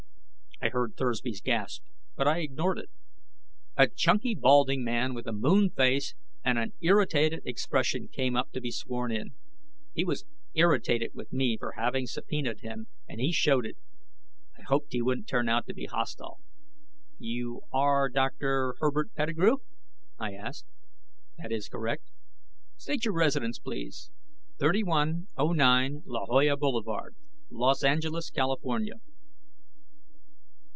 I 0.63 0.69
heard 0.69 0.93
Thursby's 0.95 1.41
gasp, 1.41 1.81
but 2.15 2.27
I 2.27 2.41
ignored 2.41 2.77
it. 2.77 2.91
A 3.77 3.87
chunky, 3.87 4.35
balding 4.35 4.83
man 4.83 5.15
with 5.15 5.25
a 5.25 5.31
moon 5.31 5.71
face 5.71 6.13
and 6.45 6.59
an 6.59 6.73
irritated 6.81 7.41
expression 7.45 8.07
came 8.07 8.35
up 8.35 8.51
to 8.51 8.61
be 8.61 8.69
sworn 8.69 9.11
in. 9.11 9.31
He 9.95 10.05
was 10.05 10.23
irritated 10.53 11.15
with 11.15 11.33
me 11.33 11.57
for 11.57 11.71
having 11.71 12.05
subpoenaed 12.05 12.59
him, 12.61 12.85
and 13.09 13.19
he 13.19 13.31
showed 13.31 13.65
it. 13.65 13.75
I 14.55 14.61
hoped 14.61 14.93
he 14.93 15.01
wouldn't 15.01 15.27
turn 15.27 15.49
out 15.49 15.65
to 15.65 15.73
be 15.73 15.87
hostile. 15.87 16.39
"You 17.17 17.61
are 17.73 18.07
Dr. 18.07 18.75
Herbert 18.81 19.15
Pettigrew?" 19.15 19.57
I 20.19 20.33
asked. 20.33 20.67
"That 21.39 21.51
is 21.51 21.69
correct." 21.69 22.03
"State 22.77 23.03
your 23.03 23.15
residence, 23.15 23.57
please." 23.57 24.11
"3109 24.59 26.03
La 26.05 26.25
Jolla 26.27 26.55
Boulevard, 26.55 27.15
Los 27.49 27.83
Angeles, 27.83 28.29
California." 28.29 29.01